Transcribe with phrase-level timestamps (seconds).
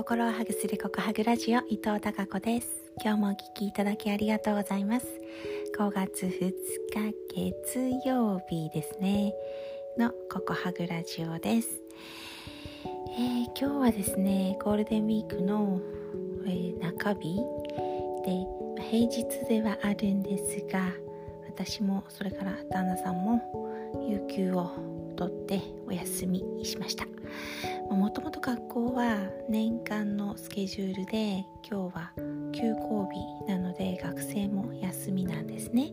[0.00, 2.68] 心をハグするココハグラジオ伊藤孝子です。
[3.04, 5.06] 今日もお聞きいただきありがとうございます。
[5.76, 9.34] 5月2日月曜日ですね。
[9.98, 11.68] のココハグラジオです、
[13.10, 15.82] えー、今日はですねゴールデンウィークの、
[16.46, 17.36] えー、中日
[18.24, 20.94] で平日ではあるんですが
[21.46, 23.42] 私もそれから旦那さんも
[24.08, 27.04] 有給を取ってお休みしました。
[27.90, 29.18] もともと学校は
[29.50, 32.12] 年間のスケジュールで今日は
[32.52, 33.06] 休校
[33.46, 35.92] 日なので学生も休みなんですね。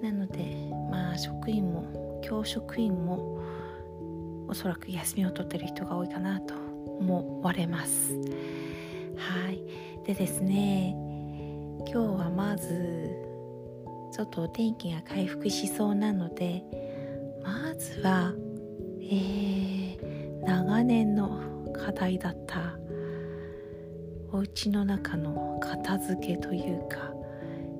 [0.00, 3.38] なのでまあ職員も教職員も
[4.48, 6.54] おそらく休みを取ってる人が多いかなと
[6.98, 8.14] 思われます。
[9.16, 9.62] はい。
[10.06, 10.96] でですね
[11.86, 13.10] 今日はまず
[14.12, 16.89] ちょっとお天気が回復しそうなので
[17.42, 18.32] まずは
[19.12, 22.78] えー、長年の課題だった
[24.30, 27.12] お家の中の片付けというか、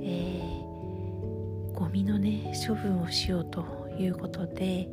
[0.00, 4.88] えー、ゴミのね処分をしようということで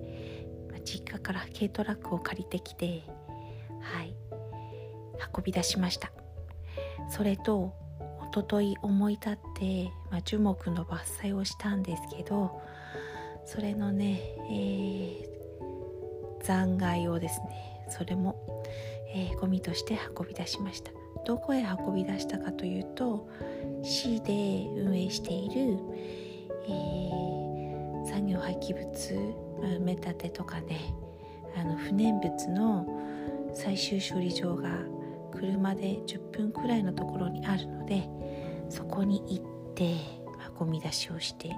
[0.83, 3.03] 実家から軽トラックを借りてきて
[3.81, 4.15] はい
[5.35, 6.11] 運び出しました。
[7.09, 7.73] それと
[8.21, 12.61] おととい思い立って、まあ、樹木の伐採をしたんですけど
[13.45, 18.35] それのね、えー、残骸をですねそれも、
[19.13, 20.91] えー、ゴミとして運び出しました。
[21.25, 23.27] どこへ運び出したかというと
[23.81, 25.77] 市で運営している、
[26.65, 28.89] えー、産業廃棄物
[29.61, 30.93] 埋め立てとかね
[31.55, 32.85] あの不燃物の
[33.53, 34.69] 最終処理場が
[35.31, 38.07] 車で10分くらいのところにあるので
[38.69, 39.95] そこに行って、
[40.37, 41.51] まあ、ゴミ出しをして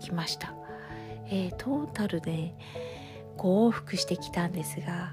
[0.00, 0.54] きました、
[1.30, 2.54] えー、トータルで
[3.36, 5.12] 5往復してきたんですが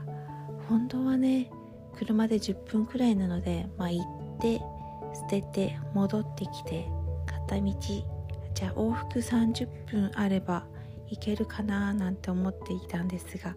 [0.68, 1.52] 本当はね
[1.96, 4.60] 車で10分くらいなのでまあ行って
[5.14, 6.88] 捨てて戻ってきて
[7.26, 7.74] 片道
[8.54, 10.66] じゃあ往復30分あれば
[11.08, 13.56] 行けるかななんて思っていたんですが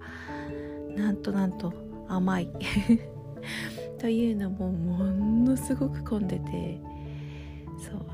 [0.95, 1.73] なんとなんと
[2.09, 2.49] 甘い。
[3.99, 6.81] というのもものすごく混んでて
[7.79, 8.07] そう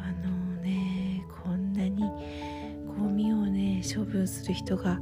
[3.94, 5.00] 処分する人が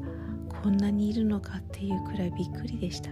[0.63, 3.11] こんなにいるのかっていうくらいびっくりでした。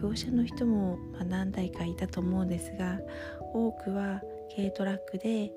[0.00, 3.00] 業者の人もま何台かいたと思うんですが
[3.54, 4.20] 多くは
[4.54, 5.50] 軽トラックで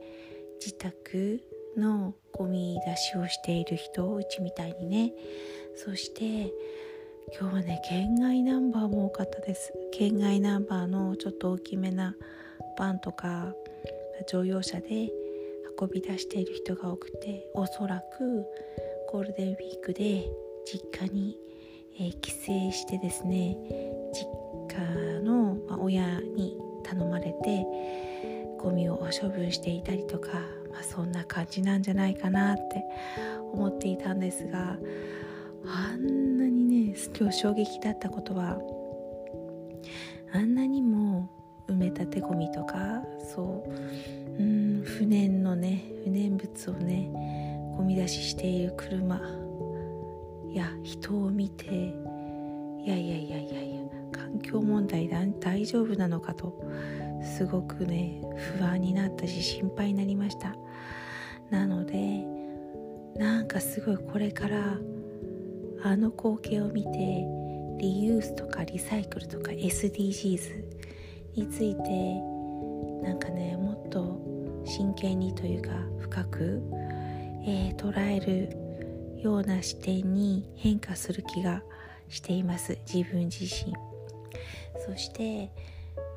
[0.59, 1.41] 自宅
[1.75, 5.13] のゴミ出しをしている人うちみたいにね。
[5.75, 6.53] そして
[7.39, 9.73] 今日はね県外ナンバーも多かったです。
[9.91, 12.15] 県外ナンバーのちょっと大きめな
[12.77, 13.53] バンとか
[14.27, 15.09] 乗用車で
[15.79, 18.45] 運び出している人が多くておそらく
[19.11, 20.29] ゴールデンウィークで
[20.71, 21.35] 実家に、
[21.99, 22.37] え、帰省
[22.71, 23.57] してですね
[24.13, 24.27] 実
[24.71, 27.65] 家の、ま、親に頼まれて
[28.59, 30.33] ゴミを処分していたりとか、
[30.71, 32.83] まあ、そんな感じなんじゃないかなって
[33.51, 34.77] 思っていたんですが
[35.65, 38.59] あんなにね今日衝撃だったことは
[40.33, 41.31] あんなにも
[41.67, 43.01] 埋め立てゴミとか
[43.33, 43.71] そう
[44.39, 47.38] うん不燃のね不燃物をね
[47.89, 49.19] ゴミ出ししている車。
[50.53, 56.59] や人を見ていやいやいやいやいや環境問題大丈夫なのかと
[57.23, 58.21] すごくね
[58.57, 60.55] 不安になったし心配になりました。
[61.49, 62.23] なので
[63.17, 64.77] なんかすごいこれから
[65.83, 67.25] あの光景を見て
[67.79, 70.63] リユースとかリサイクルとか SDGs
[71.35, 72.21] について
[73.01, 74.19] なんかねもっと
[74.63, 76.61] 真剣にというか深く、
[77.49, 81.63] えー、捉えるような視点に変化する気が
[82.07, 82.77] しています。
[82.91, 83.73] 自分自身。
[84.85, 85.51] そして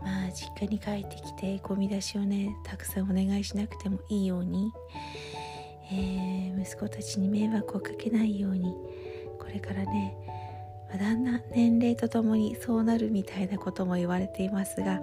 [0.02, 4.72] まあ実家に帰ってきてゴミ出しをねたくさんお願いしなくてもいいように、
[5.90, 8.74] えー、息子たちに迷惑をかけないように
[9.38, 10.14] これからね、
[10.98, 15.00] だんだん年齢とともにそうなるみたいなことも言われていますが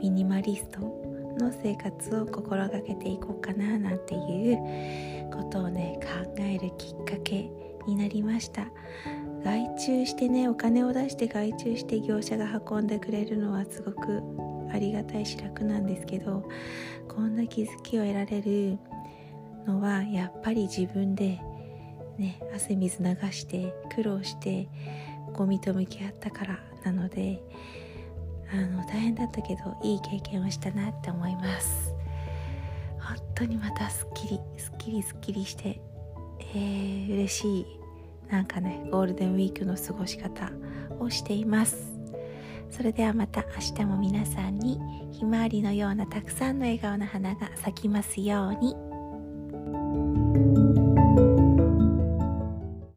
[0.00, 0.99] ミニマリスト
[1.38, 7.50] の生活を心がけていこうかななんていうことをね考えるきっかけ
[7.86, 8.66] になりました。
[9.44, 14.22] 外注してねお金を出して外注して業者が運んでくれるのはすごく
[14.72, 16.48] ありがたいし楽なんですけど
[17.08, 18.78] こんな気づきを得られる
[19.66, 21.40] のはやっぱり自分で
[22.18, 24.68] ね汗水流して苦労して
[25.32, 27.42] ゴミと向き合ったからなので
[28.52, 31.92] あの大変だったけどいい経験をしたなって思います
[32.98, 35.80] 本当にまたすっきりすっきりすっきりして
[36.52, 37.66] えー、嬉しい
[38.28, 40.50] なんかねゴールデンウィークの過ごし方
[40.98, 41.92] をしています
[42.70, 44.80] それではまた明日も皆さんに
[45.12, 48.89] ひまわりのようなたくさんの笑顔の花が咲きますように。